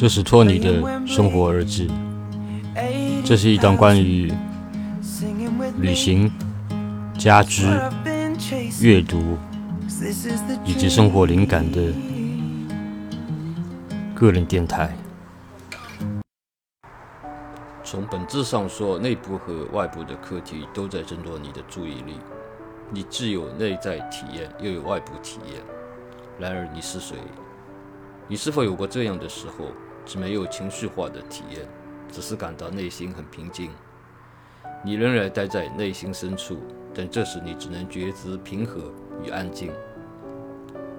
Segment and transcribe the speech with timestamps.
[0.00, 1.90] 这是托尼的生活日志。
[3.24, 4.32] 这是一档关于
[5.78, 6.30] 旅行、
[7.18, 7.66] 家居、
[8.80, 9.36] 阅读
[10.64, 11.92] 以及生活灵感的
[14.14, 14.96] 个人电台。
[17.82, 22.20] 从本质上说，内部和外部的课题都在争夺你的注意力。
[22.88, 25.60] 你既有内在体验，又有外部体验。
[26.38, 27.16] 然而，你是谁？
[28.28, 29.64] 你是否有过这样的时候？
[30.08, 31.60] 是没有情绪化的体验，
[32.10, 33.70] 只是感到内心很平静。
[34.82, 36.56] 你仍然待在内心深处，
[36.94, 38.90] 但这时你只能觉知平和
[39.22, 39.70] 与安静。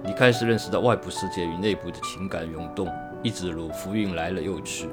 [0.04, 2.88] 你开始认识到外部世界与内部的情感涌动，
[3.20, 4.88] 一直如浮云来了又去。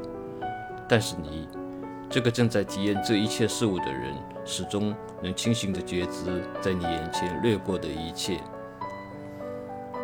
[0.90, 1.48] 但是你，
[2.10, 8.40] 这个正在体验这一切事物的人，始终能清醒地觉知在你眼前掠过的一切。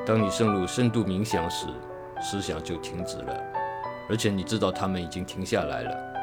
[0.06, 1.66] 当你深入深度冥想时，
[2.22, 3.53] 思想就停止了。
[4.10, 6.14] 而且你知道他们已经停下来了。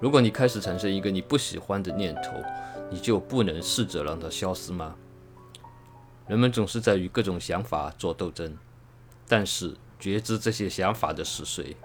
[0.00, 2.42] 如果你开始产生一个你不喜欢的念头，
[2.90, 4.94] 你就不能试着让它消失吗？
[6.26, 8.56] 人们总是在与各种想法做斗争，
[9.28, 11.76] 但是觉知这些想法的是谁？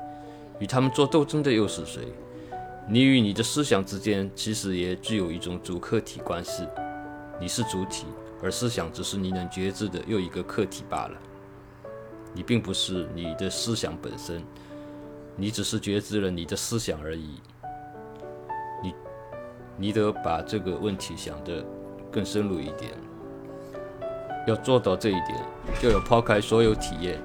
[0.60, 2.08] 与他们做斗争的又是谁？
[2.88, 6.66] 你与你的思想之间其实也具有一种主客体关系。
[7.42, 8.06] 你是主体，
[8.42, 11.18] 而思想只是你能觉知的又一个客体罢了。
[12.34, 14.42] 你并不是你的思想本身。
[15.38, 17.42] 你只是觉知了你的思想而已。
[18.82, 18.96] 你，
[19.78, 21.66] 你得把这个问题想得
[22.12, 22.92] 更深入一点。
[24.48, 25.36] 要做到这一点，
[25.82, 27.22] 就要抛开所有体验，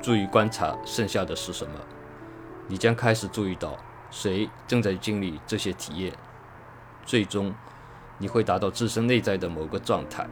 [0.00, 1.72] 注意观察剩下的是什么。
[2.68, 3.76] 你将开始注意到
[4.10, 6.12] 谁正在经历这些体验。
[7.04, 7.52] 最终，
[8.18, 10.24] 你会达到自身内在的某个状态。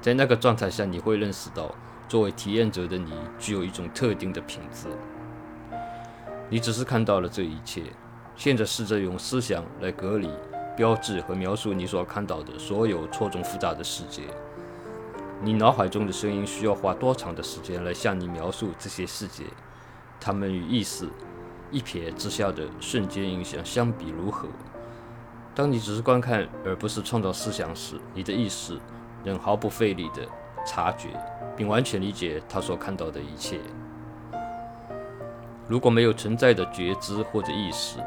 [0.00, 1.74] 在那个状态下，你会认识到，
[2.06, 4.86] 作为体验者的你具有一种特定的品质。
[6.52, 7.84] 你只是看到了这一切，
[8.34, 10.28] 现在试着用思想来隔离、
[10.76, 14.22] 标志和描述你所看到的所有错综复杂的世界。
[15.40, 19.44] 你脑海中的声音需要花多长的时间来向你描述这些世界？
[20.18, 21.08] 它们与意识
[21.70, 24.48] 一瞥之下的瞬间影响相比如何？
[25.54, 28.76] 当你只是观看而不是创造思想时，你的意识
[29.22, 30.26] 能毫不费力地
[30.66, 31.08] 察觉
[31.56, 33.60] 并完全理解他所看到的一切。
[35.70, 38.00] 如果没有存在的觉知或者意识，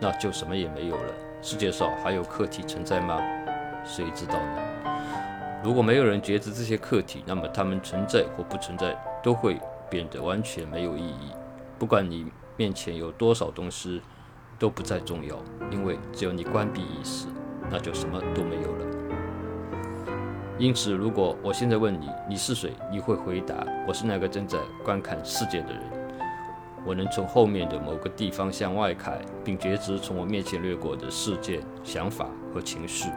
[0.00, 1.12] 那就什么也没有了。
[1.42, 3.20] 世界上还有客体存在吗？
[3.84, 4.62] 谁知道呢？
[5.62, 9.60] 如果没有人觉知这些客体，那么它们存在或不存在都会
[9.90, 11.30] 变得完全没有意义。
[11.78, 12.24] 不管你
[12.56, 14.00] 面前有多少东西，
[14.58, 15.36] 都不再重要，
[15.70, 17.26] 因为只有你关闭意识，
[17.70, 18.86] 那就什么都没有了。
[20.58, 23.56] 因此，如果我现在问你你是谁，你会回答
[23.86, 25.99] 我是那个正在观看世界的人。
[26.86, 33.10] 我能从后面的某个地方向外看，并觉知从我面前掠过的事件、想法和情绪。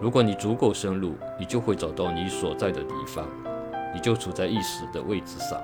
[0.00, 3.26] 如果你足够深入，你就会找到你所在的地方，
[3.94, 5.58] 你就处在意识的位置上，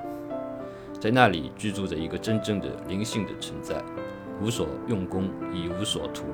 [1.01, 3.83] 在那里居住着一个真正的灵性的存在，
[4.41, 6.25] 无所用功，亦无所图。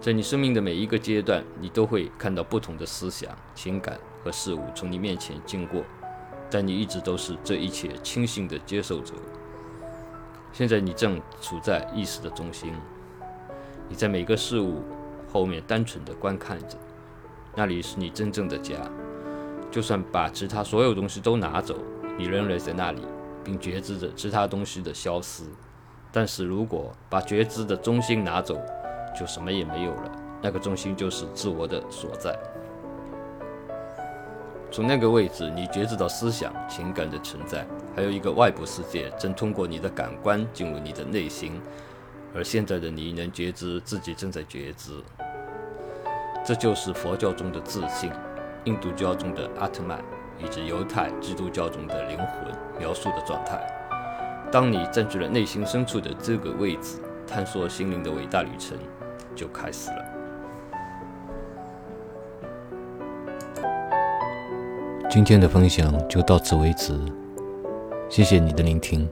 [0.00, 5.82] 在你生命的每一个阶段，你都会看到不同的思想、情感和事物从你面前经过。
[6.50, 9.14] 但你一直都是这一切清醒的接受者。
[10.52, 12.72] 现在你正处在意识的中心，
[13.88, 14.82] 你在每个事物
[15.32, 16.78] 后面单纯的观看着，
[17.54, 18.74] 那里是你真正的家。
[19.70, 21.76] 就算把其他所有东西都拿走，
[22.16, 23.02] 你仍然在那里，
[23.44, 25.44] 并觉知着其他东西的消失。
[26.10, 28.58] 但是如果把觉知的中心拿走，
[29.18, 30.10] 就什么也没有了。
[30.40, 32.34] 那个中心就是自我的所在。
[34.76, 41.58] 从那个位置，你觉知到思想、情感的存在，还有一个外部世界正通过你的感官进入你的内心。
[42.34, 45.02] 而现在的你能觉知自己正在觉知，
[46.44, 48.12] 这就是佛教中的自信，
[48.64, 49.98] 印度教中的阿特曼，
[50.38, 53.66] 以及犹太、基督教中的灵魂描述的状态。
[54.52, 58.76] 当你占据了内心深处的这个位置，探索心灵的伟大旅程
[59.34, 60.15] 就开始了。
[65.16, 66.94] 今天的分享就到此为止，
[68.10, 69.08] 谢谢你的聆听。